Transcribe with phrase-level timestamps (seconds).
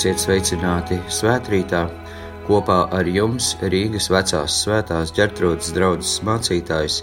[0.00, 1.82] Esiet sveicināti svētkrītā!
[2.46, 6.96] Kopā ar jums Rīgas vecās svētās ģertrūdas draudzes mācītājs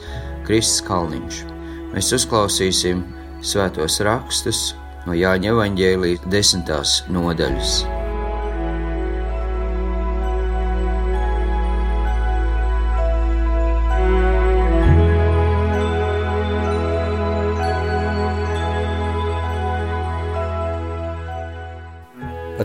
[0.47, 1.43] Kristis Kalniņš.
[1.91, 3.03] Mēs uzklausīsim
[3.45, 4.63] svētos rakstus
[5.05, 7.77] no Jāņa evaņģēlīja desmitās nodaļas.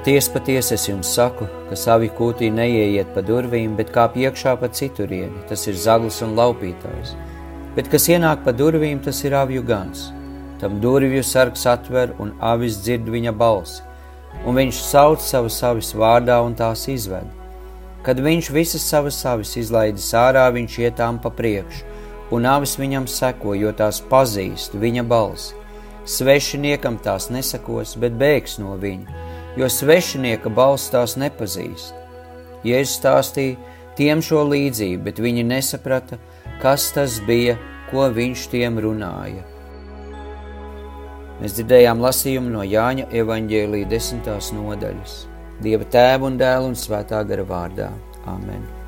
[0.03, 4.67] Patiesi, patiesi es jums saku, ka savi kūtī neieiet pa durvīm, bet kā iekšā pa
[4.67, 7.13] citurieni, tas ir zaglis un laupītājs.
[7.77, 10.09] Bet kas ienāk pa durvīm, tas ir avju gans.
[10.59, 13.87] Tam durvju sargs atver un avis dzird viņa balsi,
[14.43, 17.29] un viņš sauc savas avis vārdā un tās izved.
[18.03, 21.87] Kad viņš visas savas avis izlaidis ārā, viņš ietām pa priekšu,
[22.35, 25.55] un avis viņam seko, jo tās pazīst viņa balsi.
[26.11, 31.95] Svešiniekam tās nesakos, bet bēgs no viņa jo svešinieka balss tās nepazīst.
[32.65, 33.59] Jēzus stāstīja
[33.99, 36.19] tiem šo līdzību, bet viņi nesaprata,
[36.63, 37.59] kas tas bija,
[37.91, 39.43] ko viņš tiem runāja.
[41.41, 45.17] Mēs dzirdējām lasījumu no Jāņa evaņģēlīja desmitās nodaļas.
[45.63, 47.91] Dieva tēva un dēla un svētā gara vārdā.
[48.31, 48.82] Amen!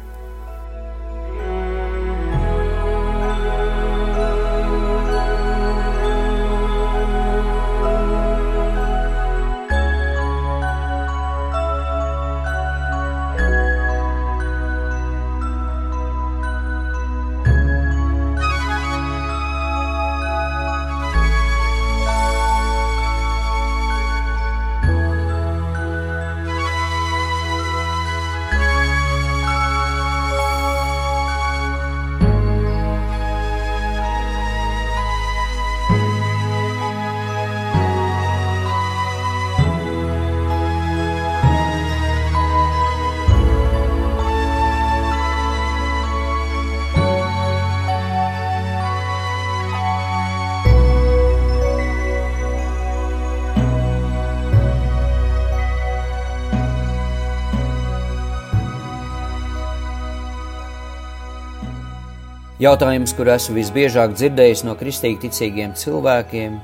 [62.65, 66.55] Jautājums, kur esmu visbiežāk dzirdējis no kristīgi ticīgiem cilvēkiem,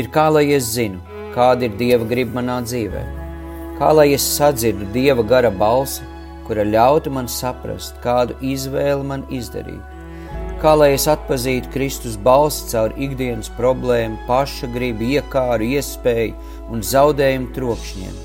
[0.00, 1.02] ir, kā lai es zinu,
[1.34, 3.02] kāda ir Dieva griba manā dzīvē,
[3.76, 6.06] kā lai es sadzirdu Dieva gara balsi,
[6.46, 9.82] kura ļautu man saprast, kādu izvēli man izdarīt,
[10.62, 17.52] kā lai es atpazītu Kristus balsi caur ikdienas problēmu, paša gribu, iekāru, iespēju un zaudējumu
[17.58, 18.16] trokšņiem.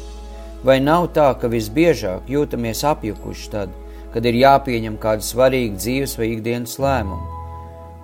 [0.64, 3.76] Vai nav tā, ka visbiežāk jūtamies apjukuši tad,
[4.14, 7.34] kad ir jāpieņem kāda svarīga dzīves vai ikdienas lēmuma.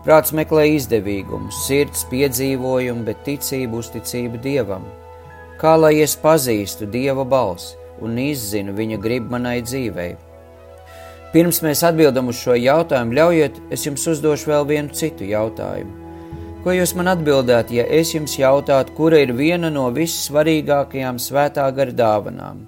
[0.03, 4.83] Prāts meklē izdevīgumu, sirds piedzīvojumu, bet ticību uzticību Dievam.
[5.61, 10.15] Kā lai es pazīstu Dieva balsi un izzinu viņa gribu manai dzīvei?
[11.33, 16.01] Pirms mēs atbildam uz šo jautājumu, ļaujiet, es jums uzdošu vēl vienu citu jautājumu.
[16.65, 21.95] Ko jūs man atbildētu, ja es jums jautātu, kura ir viena no vissvarīgākajām svētā gara
[21.95, 22.67] dāvanām?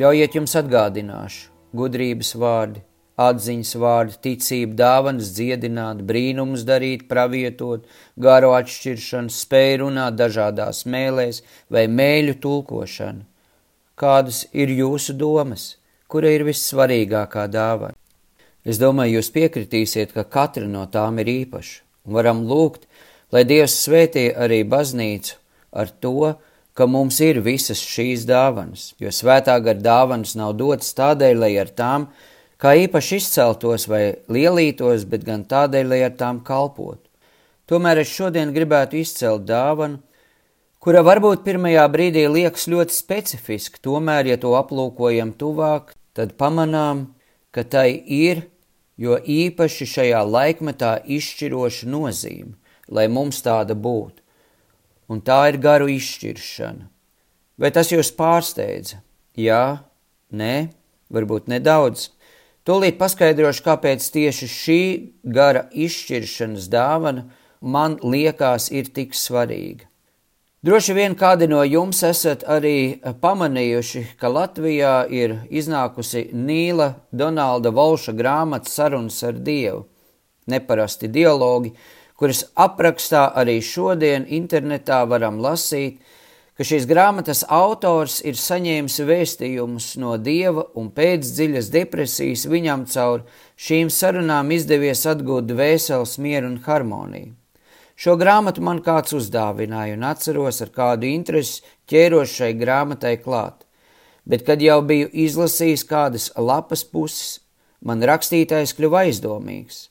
[0.00, 2.82] Ļaujiet jums atgādināšu gudrības vārdi,
[3.20, 7.84] atziņas vārdi, ticība, dāvanas dziedināt, brīnumus darīt, pravietot,
[8.16, 13.26] garo atšķiršanu, spēju runāt dažādās mēlēs vai mēļu tulkošanu.
[13.98, 15.76] Kādas ir jūsu domas,
[16.08, 17.96] kura ir vissvarīgākā dāvana?
[18.64, 22.86] Es domāju, jūs piekritīsiet, ka katra no tām ir īpaša, un varam lūgt,
[23.34, 25.38] lai Dievs svētī arī baznīcu
[25.72, 26.34] ar to,
[26.74, 31.72] ka mums ir visas šīs dāvanas, jo svētā gara dāvanas nav dotas tādēļ, lai ar
[31.76, 32.06] tām
[32.62, 37.04] kā īpaši izceltos vai lielītos, bet gan tādēļ, lai ar tām kalpotu.
[37.68, 40.00] Tomēr es šodien gribētu izcelt dāvanu,
[40.82, 47.10] kura varbūt pirmajā brīdī liekas ļoti specifiska, tomēr, ja to aplūkojam tuvāk, tad pamanām,
[47.52, 48.46] ka tai ir,
[48.96, 52.56] jo īpaši šajā laikmetā izšķiroša nozīme,
[52.88, 54.21] lai mums tāda būtu
[55.12, 56.88] un tā ir garu izšķiršana.
[57.60, 59.02] Vai tas jūs pārsteidza?
[59.38, 59.84] Jā,
[60.32, 60.72] nē,
[61.12, 62.08] varbūt nedaudz.
[62.66, 64.82] Tūlīt paskaidrošu, kāpēc tieši šī
[65.36, 67.26] gara izšķiršanas dāvana
[67.60, 69.88] man liekas ir tik svarīga.
[70.62, 78.14] Droši vien kādi no jums esat arī pamanījuši, ka Latvijā ir iznākusi Nīla Donalda Volša
[78.14, 79.88] grāmata Sarunas ar Dievu.
[80.46, 81.72] Neparasti dialogi,
[82.22, 85.96] kuras aprakstā arī šodien internetā varam lasīt,
[86.54, 93.24] ka šīs grāmatas autors ir saņēmis vēstījumus no dieva un pēc dziļas depresijas viņam caur
[93.58, 97.32] šīm sarunām izdevies atgūt dvēseles mieru un harmoniju.
[97.98, 103.66] Šo grāmatu man kāds uzdāvināja un atceros ar kādu interesi ķēros šai grāmatai klāt.
[104.24, 107.40] bet kad jau biju izlasījis kādas lapas puses,
[107.82, 109.88] man rakstītais kļuva aizdomīgs.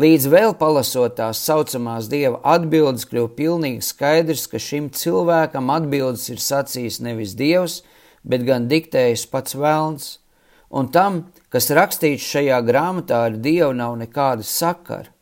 [0.00, 6.38] Līdz vēl palasot tās saucamās dieva atbildes, kļuva pilnīgi skaidrs, ka šim cilvēkam atbildes ir
[6.40, 7.82] sacījis nevis dievs,
[8.24, 10.06] bet gan diktējis pats vēlns,
[10.72, 11.18] un tam,
[11.52, 15.12] kas rakstīts šajā grāmatā, ar dievu nav nekāda sakara.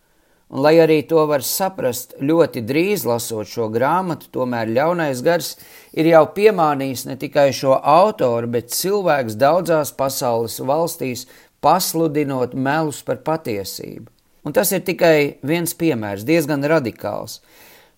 [0.50, 5.56] Un, lai arī to var saprast ļoti drīz lasot šo grāmatu, tomēr ļaunais gars
[5.90, 11.26] ir jau piemānījis ne tikai šo autoru, bet cilvēks daudzās pasaules valstīs
[11.58, 14.06] pasludinot melus par patiesību.
[14.45, 17.41] Un tas ir tikai viens piemērs, diezgan radikāls.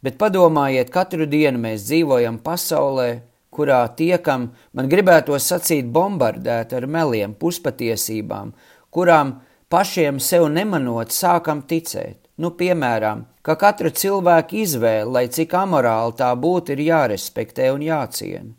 [0.02, 3.22] Bet padomājiet, katru dienu mēs dzīvojam pasaulē,
[3.54, 8.50] kurā tiekam, man gribētos sacīt, bombardēti ar meliem, puspatiesībām,
[8.90, 9.36] kurām
[9.70, 12.18] pašiem sev nemanot sākam ticēt.
[12.42, 18.54] Nu, piemēram, ka katra cilvēka izvēle, lai cik amorāli tā būtu, ir jārespektē un jāciena.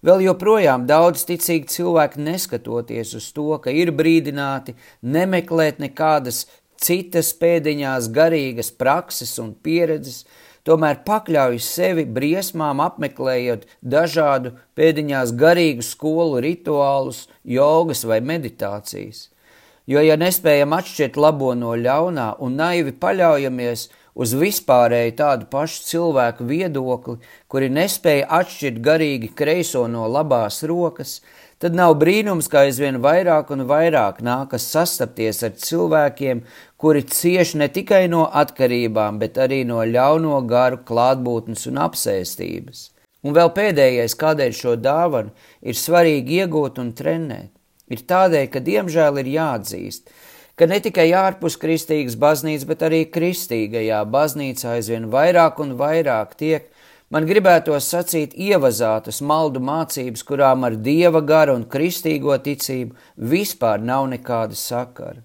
[0.00, 4.72] Vēl joprojām daudz ticīgi cilvēki neskatoties uz to, ka ir brīdināti
[5.04, 6.46] nemeklēt nekādas
[6.80, 10.24] citas pēdiņās garīgas prakses un pieredzes,
[10.64, 19.28] tomēr pakļauj sevi briesmām apmeklējot dažādu pēdiņās garīgu skolu rituālus, jogas vai meditācijas.
[19.90, 23.88] Jo, ja nespējam atšķirt labo no ļaunā un naivi paļaujamies
[24.20, 27.16] uz vispārēju tādu pašu cilvēku viedokli,
[27.50, 31.20] kuri nespēja atšķirt garīgi kreiso no labās rokas,
[31.60, 36.42] tad nav brīnums, ka aizvien vairāk un vairāk nākas sastapties ar cilvēkiem,
[36.80, 42.88] kuri cieš ne tikai no atkarībām, bet arī no ļauno garu klātbūtnes un apsēstības.
[43.20, 47.50] Un vēl pēdējais, kādēļ šo dāvanu ir svarīgi iegūt un trenēt
[47.90, 50.10] ir tādēļ, ka diemžēl ir jāatzīst,
[50.58, 56.68] ka ne tikai ārpus kristīgas baznīcas, bet arī kristīgajā baznīcā aizvien vairāk un vairāk tiek,
[57.10, 62.94] man gribētos sacīt, ievazātas maldu mācības, kurām ar dieva garu un kristīgo ticību
[63.32, 65.20] vispār nav nekāda sakara.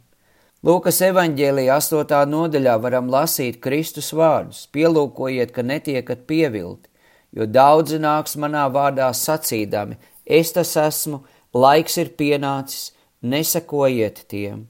[0.65, 2.25] Lūkas evanģēlijā 8.
[2.31, 6.89] nodaļā varam lasīt Kristus vārdus, pielūkojiet, ka netiekat pievilti,
[7.37, 11.21] jo daudzi nāks manā vārdā sacīdami, es tas esmu,
[11.53, 14.65] laiks ir pienācis, nesakojiet tiem.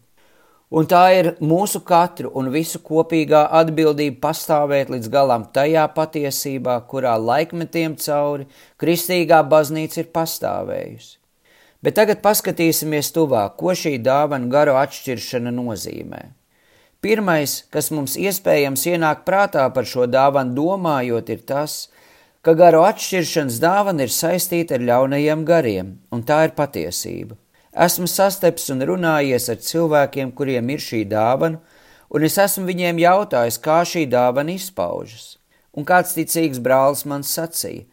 [0.74, 7.14] Un tā ir mūsu katru un visu kopīgā atbildība pastāvēt līdz galam tajā patiesībā, kurā
[7.22, 8.48] laikmetiem cauri
[8.82, 11.20] kristīgā baznīca ir pastāvējusi.
[11.86, 16.24] Bet tagad paskatīsimies tuvāk, ko šī dāvana garu atšķiršana nozīmē.
[17.06, 21.76] Pirmais, kas mums iespējams ienāk prātā par šo dāvanu domājot, ir tas,
[22.42, 27.38] ka garu atšķiršanas dāvana ir saistīta ar ļaunajiem gariem, un tā ir patiesība.
[27.76, 31.60] Esmu sasteps un runājies ar cilvēkiem, kuriem ir šī dāvana,
[32.08, 35.34] un es esmu viņiem jautājis, kā šī dāvana izpaužas.
[35.76, 37.84] Un kāds ticīgs brālis man sacīja,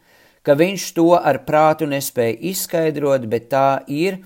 [0.43, 4.21] ka viņš to ar prātu nespēja izskaidrot, bet tā ir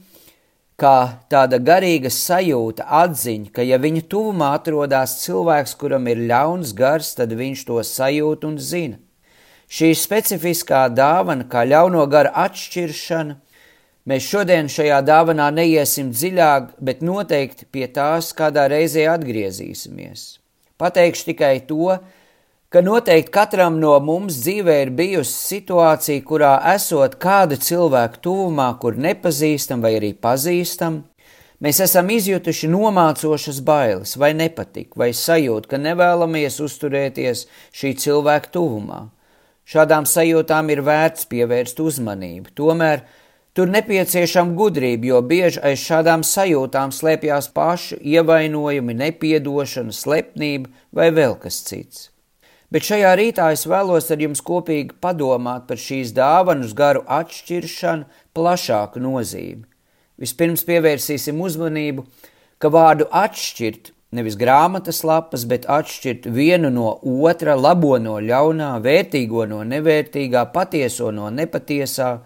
[0.78, 7.16] kā tāda garīga sajūta, atziņa, ka ja viņa tuvumā atrodas cilvēks, kuram ir ļauns gars,
[7.18, 9.02] tad viņš to sajūt un zina.
[9.68, 13.42] Šī specifiskā dāvana, kā ļauno gara atšķiršana,
[14.08, 20.38] mēs šodien šajā dāvanā neiesim dziļāk, bet noteikti pie tās kādā reizē atgriezīsimies.
[20.78, 21.98] Pateikšu tikai to,
[22.70, 29.00] ka noteikti katram no mums dzīvē ir bijusi situācija, kurā esot kāda cilvēka tuvumā, kur
[29.00, 31.02] nepazīstam vai arī pazīstam,
[31.64, 39.08] mēs esam izjutuši nomācošas bailes, vai nepatik, vai sajūt, ka nevēlamies uzturēties šī cilvēka tuvumā.
[39.68, 42.54] Šādām sajūtām ir vērts pievērst uzmanību.
[42.56, 43.02] Tomēr
[43.58, 51.34] tur nepieciešama gudrība, jo bieži aiz šādām sajūtām slēpjas pašu ievainojumi, nepiedošana, slepnība vai vēl
[51.42, 52.12] kas cits.
[52.70, 58.06] Bet šajā rītā es vēlos ar jums kopīgi padomāt par šīs dāvanas garu atšķiršanu
[58.38, 59.64] plašāku nozīmi.
[60.22, 62.04] Vispirms pievērsīsim uzmanību,
[62.62, 69.48] ka vārdu atšķirt nevis grāmatas lapas, bet atšķirt vienu no otra, labo no ļaunā, vērtīgo
[69.50, 72.18] no nevērtīgā, patieso no nepatiesā.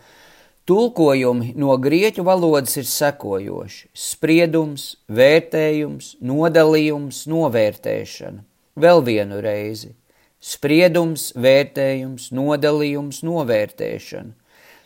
[0.70, 8.44] Tulkojumi no grieķu valodas ir sekojoši- spriedums, vērtējums, nodalījums, novērtēšana.
[8.78, 9.96] Vēl vienu reizi-
[10.54, 14.32] spriedums, vērtējums, nodalījums, novērtēšana.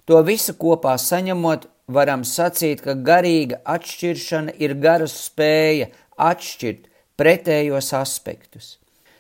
[0.06, 8.78] To visu kopā saņemot, varam sacīt, ka garīga atšķiršana ir garas spēja atšķirt pretējos aspektus.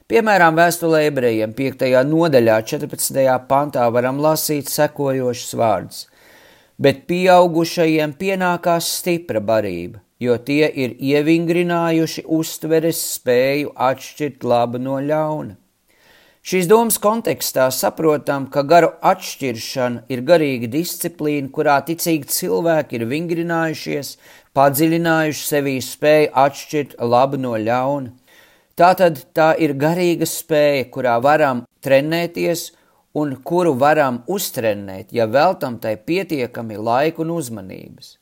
[0.07, 2.03] Piemēram, vēstulē ebrejiem 5.
[2.05, 3.39] nodaļā 14.
[3.49, 6.05] pantā varam lasīt sekojošus vārdus,
[6.81, 15.55] bet pieaugušajiem pienākās stipra barība, jo tie ir ievingrinājuši uztveres spēju atšķirt labu no ļauna.
[16.45, 24.11] Šīs domas kontekstā saprotam, ka garu atšķiršana ir garīga disciplīna, kurā ticīgi cilvēki ir vingrinājušies,
[24.53, 28.13] padziļinājuši sevī spēju atšķirt labu no ļauna.
[28.77, 32.67] Tātad tā ir garīga spēja, kurā varam trenēties
[33.15, 38.17] un kuru varam uztrenēt, ja veltam tai pietiekami laiku un uzmanības.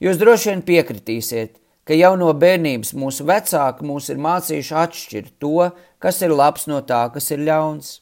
[0.00, 5.70] Jūs droši vien piekritīsiet, ka jau no bērnības mūsu vecāki mūs ir mācījuši atšķirt to,
[5.98, 7.98] kas ir labs no tā, kas ir ļauns.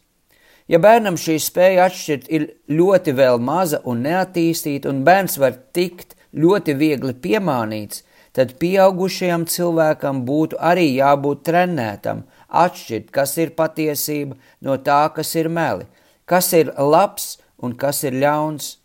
[0.68, 6.12] Ja bērnam šī spēja atšķirt ir ļoti vēl maza un neattīstīta, un bērns var tikt
[6.36, 8.04] ļoti viegli piemānīts,
[8.36, 15.48] tad pieaugušajam cilvēkam būtu arī jābūt trenētam, atšķirt, kas ir patiesība no tā, kas ir
[15.48, 15.88] meli,
[16.28, 18.76] kas ir labs un kas ir ļauns.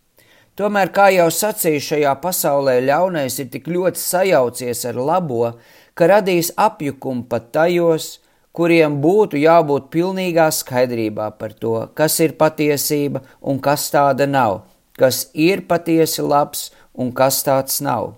[0.54, 5.56] Tomēr, kā jau sacīju, šajā pasaulē ļaunais ir tik ļoti sajaucies ar labo,
[5.98, 8.20] ka radīs apjukumu pat tajos,
[8.54, 14.62] kuriem būtu jābūt pilnīgā skaidrībā par to, kas ir patiesība un kas tāda nav,
[14.94, 18.14] kas ir patiesi labs un kas tāds nav.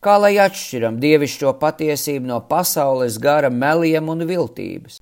[0.00, 5.00] Kā lai atšķiram dievišķo patiesību no pasaules gara meliem un viltības?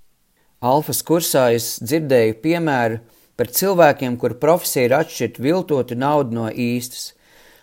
[0.64, 3.02] Alfas kursā es dzirdēju piemēru,
[3.36, 7.12] par cilvēkiem, kur profesija ir atšķirt viltotu naudu no īstas.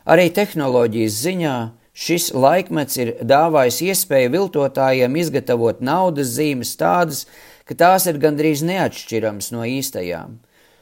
[0.05, 1.55] Arī tehnoloģijas ziņā
[1.93, 7.25] šis laikmets ir dāvājis iespēju viltotājiem izgatavot naudas zīmes tādas,
[7.67, 10.39] ka tās ir gandrīz neatšķiramas no īstajām.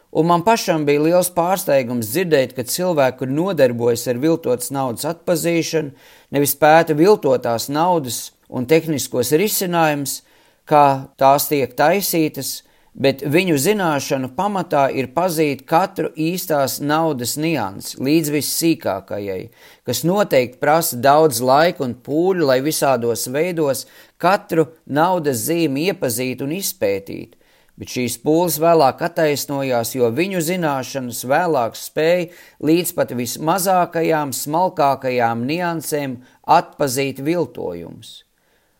[0.09, 5.93] Un man pašam bija liels pārsteigums dzirdēt, ka cilvēki, kur nodarbojas ar viltotas naudas atpazīšanu,
[6.33, 10.23] nevis pēta viltotās naudas un tehniskos risinājumus,
[10.65, 12.63] kā tās tiek taisītas,
[12.99, 19.41] bet viņu zināšanu pamatā ir pazīt katru īstās naudas niansi līdz vissīkākajai,
[19.87, 23.85] kas noteikti prasa daudz laika un pūļu, lai visādos veidos
[24.19, 27.35] katru naudas zīmi iepazītu un izpētītu.
[27.79, 32.27] Bet šīs pūles vēlāk attaisnojās, jo viņu zināšanas vēlāk spēja
[32.67, 36.17] līdz pat vismazākajām, smalkākajām niansēm
[36.59, 38.17] atpazīt viltojumus.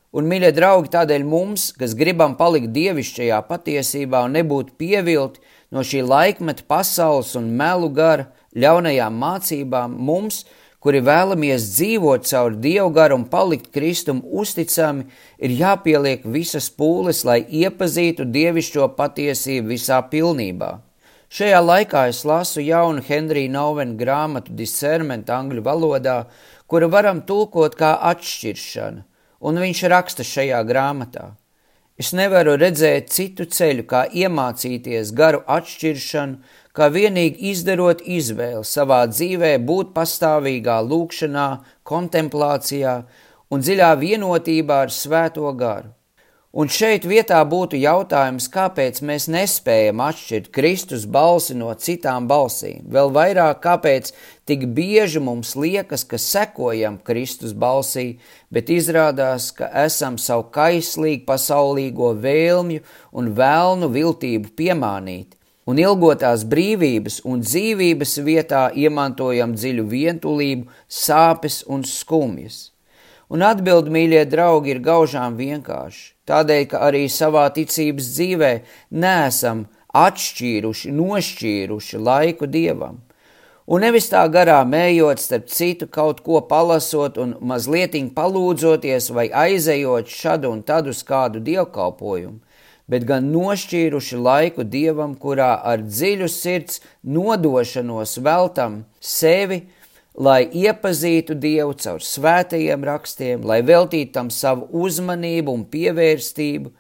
[0.10, 6.00] Un, mīļie draugi, tādēļ mums, kas gribam palikt dievišķajā patiesībā un nebūt pievilti no šī
[6.02, 8.26] laikmeta pasaules un melu gara
[8.58, 10.48] ļaunajām mācībām, mums,
[10.82, 15.06] kuri vēlamies dzīvot caur dievu garu un palikt Kristum uzticami,
[15.38, 20.72] ir jāpieliek visas pūles, lai iepazītu dievišķo patiesību visā pilnībā.
[21.30, 26.24] Šajā laikā es lasu jaunu Henrija Novena grāmatu Discernment angļu valodā,
[26.66, 29.06] kuru varam tulkot kā atšķiršana
[29.40, 31.34] un viņš raksta šajā grāmatā.
[32.00, 36.38] Es nevaru redzēt citu ceļu, kā iemācīties garu atšķiršanu,
[36.72, 41.48] kā vienīgi izdarot izvēli savā dzīvē būt pastāvīgā lūkšanā,
[41.84, 42.96] kontemplācijā
[43.52, 45.92] un dziļā vienotībā ar svēto garu.
[46.50, 52.88] Un šeit vietā būtu jautājums, kāpēc mēs nespējam atšķirt Kristus balsi no citām balsīm.
[52.90, 54.10] Vēl vairāk, kāpēc
[54.50, 58.18] tik bieži mums liekas, ka sekojam Kristus balsī,
[58.50, 62.82] bet izrādās, ka esam savu kaislīgu pasaulīgo vēlmju
[63.14, 65.38] un vēlnu viltību piemānīti,
[65.70, 72.72] un ilgotās brīvības un dzīvības vietā iemantojam dziļu vientulību, sāpes un skumjas.
[73.30, 76.16] Un atbild, mīļie draugi, ir gaužām vienkārši.
[76.30, 78.54] Tādēļ, ka arī savā ticības dzīvē
[79.02, 79.66] nesam
[79.98, 83.00] atšķīruši, nošķīruši laiku dievam.
[83.70, 90.10] Un nevis tā garā mējot starp citu kaut ko palasot un mazliet palūdzoties vai aizejot
[90.10, 92.40] šad un tad uz kādu dievkalpojumu,
[92.90, 99.68] bet gan nošķīruši laiku dievam, kurā ar dziļu sirds nodošanos veltam sevi,
[100.18, 106.72] lai iepazītu Dievu caur svētajiem rakstiem, lai veltītu tam savu uzmanību un pievērstību,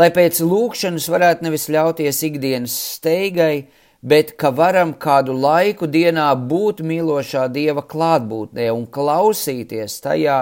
[0.00, 3.68] lai pēc lūkšanas varētu nevis ļauties ikdienas steigai,
[4.00, 10.40] bet ka varam kādu laiku dienā būt mīlošā Dieva klātbūtnē un klausīties tajā,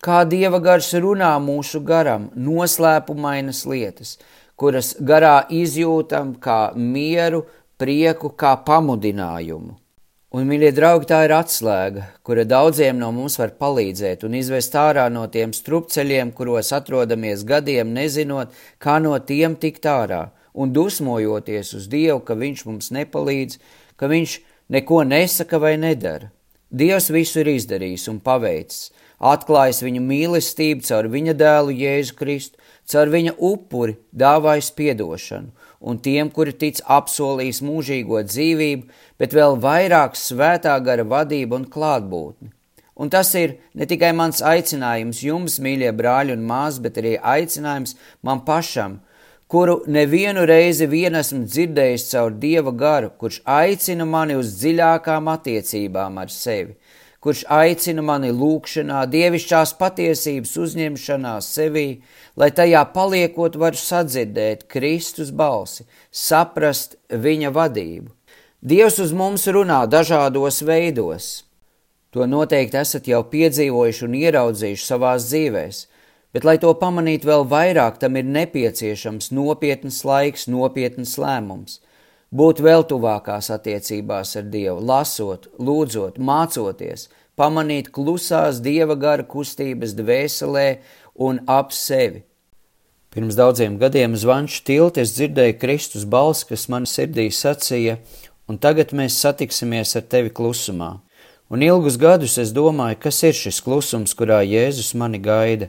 [0.00, 4.16] kā Dieva gars runā mūsu garam, noslēpumainas lietas,
[4.56, 7.44] kuras garā izjūtam kā mieru,
[7.80, 9.79] prieku, kā pamudinājumu.
[10.30, 15.08] Un, mīļie draugi, tā ir atslēga, kura daudziem no mums var palīdzēt un izvest ārā
[15.10, 21.88] no tiem strupceļiem, kuros atrodamies gadiem, nezinot, kā no tiem tikt ārā, un dusmojoties uz
[21.90, 23.58] Dievu, ka Viņš mums nepalīdz,
[23.98, 24.36] ka Viņš
[24.70, 26.30] neko nesaka vai nedara.
[26.70, 33.10] Dievs visu ir izdarījis un paveicis, atklājis viņu mīlestību caur viņa dēlu Jēzu Kristu, caur
[33.10, 38.88] viņa upuri dāvājis piedošanu, un tiem, kuri tic apsolījis mūžīgo dzīvību,
[39.20, 42.52] bet vēl vairāk svētā gara vadību un klātbūtni.
[43.00, 47.94] Un tas ir ne tikai mans aicinājums jums, mīļie brāļi un māsas, bet arī aicinājums
[48.26, 48.98] man pašam,
[49.48, 56.20] kuru nevienu reizi vien esmu dzirdējis caur Dieva garu, kurš aicina mani uz dziļākām attiecībām
[56.20, 56.76] ar sevi,
[57.20, 62.00] kurš aicina mani lūkšanā, dievišķās patiesības uzņemšanā sevī,
[62.40, 68.08] lai tajā paliekot varu sadzirdēt Kristus balsi, saprast viņa vadību.
[68.60, 71.28] Dievs uz mums runā dažādos veidos.
[72.10, 75.84] To noteikti esat jau piedzīvojuši un ieraudzījuši savās dzīvēs,
[76.34, 81.78] bet, lai to pamanītu vēl vairāk, tam ir nepieciešams nopietns laiks, nopietns lēmums–
[82.30, 87.08] būt vēl tuvākās attiecībās ar Dievu, lasot, lūdzot, mācoties,
[87.38, 90.66] pamanīt klusās Dieva gara kustības dvēselē
[91.18, 92.24] un ap sevi.
[93.10, 97.98] Pirms daudziem gadiem zvanšu tilti es dzirdēju Kristus balsi, kas man sirdī sacīja,
[98.46, 101.00] un tagad mēs satiksimies ar tevi klusumā.
[101.50, 105.66] Un ilgus gadus es domāju, kas ir šis klusums, kurā Jēzus mani gaida,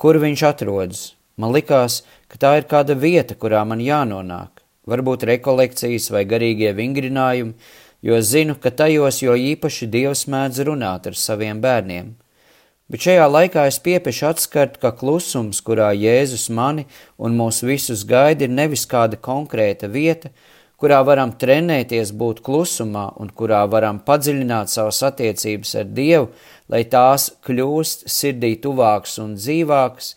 [0.00, 1.02] kur viņš atrodas.
[1.36, 2.00] Man likās,
[2.32, 4.59] ka tā ir kāda vieta, kurā man jānonāk
[4.90, 7.54] varbūt rekolekcijas vai garīgie vingrinājumi,
[8.02, 12.14] jo zinu, ka tajos jo īpaši Dievs mēdz runāt ar saviem bērniem.
[12.90, 16.88] Bet šajā laikā es piepiešu atskart, ka klusums, kurā Jēzus mani
[17.22, 20.32] un mūs visus gaida, ir nevis kāda konkrēta vieta,
[20.80, 26.30] kurā varam trenēties būt klusumā un kurā varam padziļināt savas attiecības ar Dievu,
[26.72, 30.14] lai tās kļūst sirdī tuvāks un dzīvāks,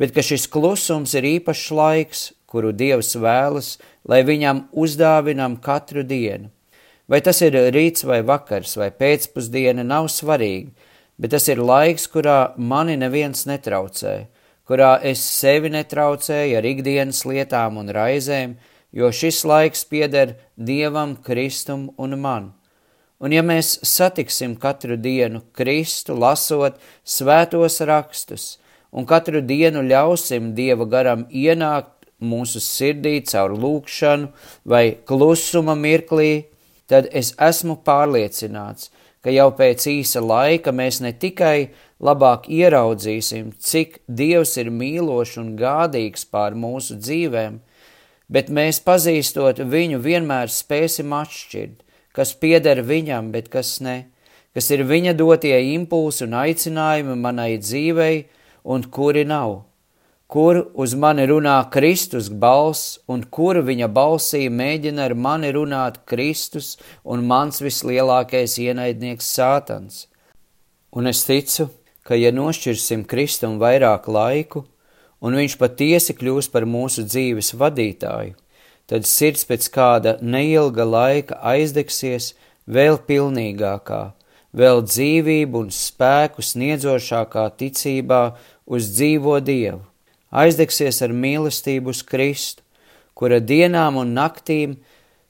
[0.00, 3.76] bet ka šis klusums ir īpašs laiks, kuru Dievs vēlas,
[4.08, 6.48] lai viņam uzdāvinam katru dienu.
[7.08, 10.72] Vai tas ir rīts vai vakars vai pēcpusdiena, nav svarīgi,
[11.16, 14.26] bet tas ir laiks, kurā mani neviens netraucē,
[14.68, 18.58] kurā es sevi netraucēju ar ikdienas lietām un raizēm,
[18.92, 22.52] jo šis laiks pieder Dievam, Kristum un man.
[23.18, 28.58] Un ja mēs satiksim katru dienu Kristu, lasot svētos rakstus,
[28.92, 34.30] un katru dienu ļausim Dieva garam ienākt mūsu sirdī caur lūkšanu
[34.68, 36.48] vai klusuma mirklī,
[36.88, 38.90] tad es esmu pārliecināts,
[39.22, 45.54] ka jau pēc īsa laika mēs ne tikai labāk ieraudzīsim, cik Dievs ir mīlošs un
[45.58, 47.58] gādīgs pār mūsu dzīvēm,
[48.28, 51.82] bet mēs pazīstot viņu vienmēr spēsim atšķirt,
[52.14, 54.08] kas pieder viņam, bet kas ne,
[54.54, 58.26] kas ir viņa dotie impulsi un aicinājumi manai dzīvei
[58.64, 59.67] un kuri nav
[60.28, 66.74] kur uz mani runā Kristus balss, un kuru viņa balsī mēģina ar mani runāt Kristus
[67.04, 70.04] un mans vislielākais ienaidnieks Sātans.
[70.92, 71.70] Un es ticu,
[72.04, 74.66] ka ja nošķirsim Kristum vairāk laiku,
[75.24, 78.36] un viņš patiesi kļūs par mūsu dzīves vadītāju,
[78.84, 82.34] tad sirds pēc kāda neilga laika aizdegsies
[82.68, 84.04] vēl pilnīgākā,
[84.52, 88.24] vēl dzīvību un spēku sniedzošākā ticībā
[88.68, 89.86] uz dzīvo Dievu
[90.30, 92.62] aizdegsies ar mīlestību uz Kristu,
[93.18, 94.76] kura dienām un naktīm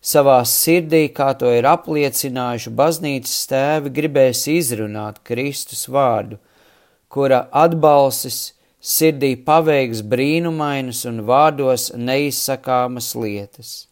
[0.04, 6.38] savā sirdī, kā to ir apliecinājuši baznīcas tēvi, gribēs izrunāt Kristus vārdu,
[7.08, 13.87] kura atbalsis sirdī paveiks brīnumainas un vārdos neizsakāmas lietas.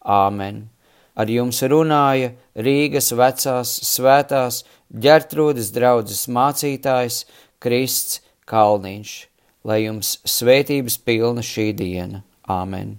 [0.00, 0.68] Āmen!
[1.14, 7.20] Ar jums runāja Rīgas vecās svētās ģertrūdas draudzes mācītājs
[7.62, 8.18] Krists
[8.50, 9.14] Kalniņš
[9.64, 12.20] lai jums svētības pilna šī diena.
[12.44, 12.92] Āmen!